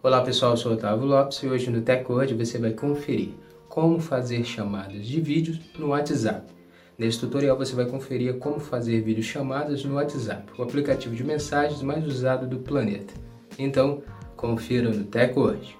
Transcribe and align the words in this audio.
Olá 0.00 0.20
pessoal, 0.22 0.52
eu 0.52 0.56
sou 0.56 0.74
Otávio 0.74 1.04
Lopes 1.04 1.42
e 1.42 1.48
hoje 1.48 1.70
no 1.70 1.82
TechWord 1.82 2.32
você 2.34 2.56
vai 2.56 2.70
conferir 2.70 3.30
como 3.68 3.98
fazer 3.98 4.44
chamadas 4.44 5.04
de 5.04 5.20
vídeos 5.20 5.58
no 5.76 5.88
WhatsApp. 5.88 6.52
Nesse 6.96 7.18
tutorial 7.18 7.58
você 7.58 7.74
vai 7.74 7.84
conferir 7.84 8.38
como 8.38 8.60
fazer 8.60 9.00
videochamadas 9.00 9.84
no 9.84 9.96
WhatsApp, 9.96 10.52
o 10.56 10.62
aplicativo 10.62 11.16
de 11.16 11.24
mensagens 11.24 11.82
mais 11.82 12.06
usado 12.06 12.46
do 12.46 12.60
planeta. 12.60 13.12
Então, 13.58 14.00
confira 14.36 14.88
no 14.88 15.02
TechWord. 15.02 15.76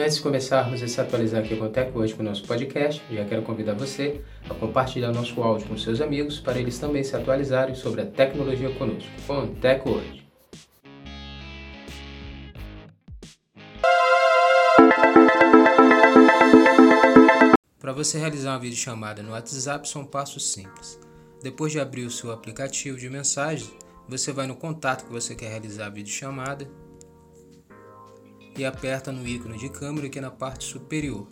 Antes 0.00 0.18
de 0.18 0.22
começarmos 0.22 0.80
a 0.80 0.86
se 0.86 1.00
atualizar 1.00 1.42
aqui 1.42 1.56
com 1.56 1.64
o 1.64 1.68
Tech 1.70 1.90
hoje 1.92 2.14
com 2.14 2.22
o 2.22 2.24
nosso 2.24 2.46
podcast, 2.46 3.02
já 3.10 3.24
quero 3.24 3.42
convidar 3.42 3.74
você 3.74 4.20
a 4.48 4.54
compartilhar 4.54 5.10
nosso 5.10 5.42
áudio 5.42 5.66
com 5.66 5.76
seus 5.76 6.00
amigos 6.00 6.38
para 6.38 6.56
eles 6.56 6.78
também 6.78 7.02
se 7.02 7.16
atualizarem 7.16 7.74
sobre 7.74 8.02
a 8.02 8.06
tecnologia 8.06 8.70
conosco, 8.76 9.10
com 9.26 9.38
o 9.40 9.48
Tech 9.56 9.82
hoje. 9.88 10.24
Para 17.80 17.92
você 17.92 18.18
realizar 18.18 18.52
uma 18.52 18.60
videochamada 18.60 19.20
no 19.20 19.32
WhatsApp 19.32 19.88
são 19.88 20.04
passos 20.04 20.52
simples. 20.52 20.96
Depois 21.42 21.72
de 21.72 21.80
abrir 21.80 22.04
o 22.04 22.10
seu 22.10 22.30
aplicativo 22.30 22.96
de 22.96 23.10
mensagens, 23.10 23.68
você 24.08 24.32
vai 24.32 24.46
no 24.46 24.54
contato 24.54 25.06
que 25.06 25.12
você 25.12 25.34
quer 25.34 25.48
realizar 25.48 25.86
a 25.86 25.90
videochamada 25.90 26.70
e 28.58 28.64
aperta 28.64 29.12
no 29.12 29.26
ícone 29.26 29.56
de 29.56 29.68
câmera 29.68 30.08
aqui 30.08 30.20
na 30.20 30.32
parte 30.32 30.64
superior. 30.64 31.28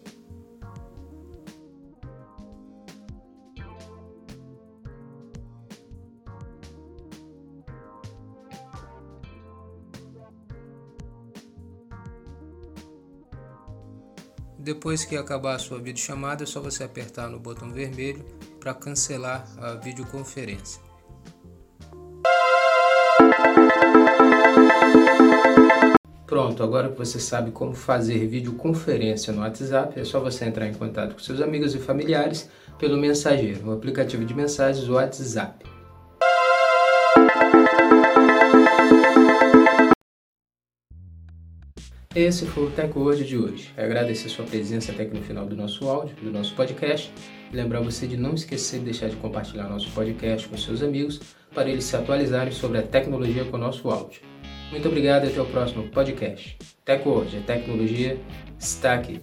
Depois 14.57 15.05
que 15.05 15.17
acabar 15.17 15.55
a 15.55 15.59
sua 15.59 15.79
videochamada, 15.79 16.45
é 16.45 16.47
só 16.47 16.61
você 16.61 16.83
apertar 16.83 17.29
no 17.29 17.39
botão 17.39 17.71
vermelho 17.73 18.25
para 18.59 18.75
cancelar 18.75 19.47
a 19.59 19.75
videoconferência. 19.75 20.86
Pronto, 26.27 26.61
agora 26.61 26.89
que 26.89 26.99
você 26.99 27.21
sabe 27.21 27.53
como 27.53 27.73
fazer 27.73 28.27
videoconferência 28.27 29.33
no 29.33 29.43
WhatsApp, 29.43 30.01
é 30.01 30.05
só 30.05 30.19
você 30.19 30.45
entrar 30.45 30.67
em 30.67 30.75
contato 30.75 31.13
com 31.13 31.21
seus 31.21 31.41
amigos 31.41 31.73
e 31.73 31.79
familiares 31.79 32.51
pelo 32.81 32.97
mensageiro, 32.97 33.69
o 33.69 33.73
aplicativo 33.73 34.25
de 34.25 34.35
mensagens 34.35 34.89
WhatsApp. 34.89 35.65
Esse 42.13 42.47
foi 42.47 42.65
o 42.65 42.71
Tech 42.71 42.99
Word 42.99 43.25
de 43.25 43.37
hoje. 43.37 43.73
Agradecer 43.77 44.29
sua 44.29 44.47
presença 44.47 44.91
até 44.91 45.05
aqui 45.05 45.15
no 45.15 45.23
final 45.23 45.47
do 45.47 45.55
nosso 45.55 45.87
áudio, 45.87 46.17
do 46.17 46.33
nosso 46.33 46.55
podcast. 46.55 47.13
Lembrar 47.53 47.81
você 47.81 48.07
de 48.07 48.17
não 48.17 48.35
esquecer 48.35 48.79
de 48.79 48.87
deixar 48.87 49.11
de 49.11 49.17
compartilhar 49.17 49.69
nosso 49.69 49.91
podcast 49.91 50.49
com 50.49 50.57
seus 50.57 50.83
amigos 50.83 51.21
para 51.55 51.69
eles 51.69 51.85
se 51.85 51.95
atualizarem 51.95 52.53
sobre 52.53 52.79
a 52.79 52.83
tecnologia 52.83 53.45
com 53.45 53.57
o 53.57 53.61
nosso 53.61 53.89
áudio. 53.91 54.23
Muito 54.71 54.89
obrigado 54.89 55.25
e 55.25 55.29
até 55.29 55.41
o 55.41 55.47
próximo 55.47 55.89
podcast. 55.89 56.57
Teco 56.85 57.11
hoje, 57.11 57.39
a 57.39 57.41
tecnologia 57.41 58.19
está 58.59 58.95
aqui. 58.95 59.21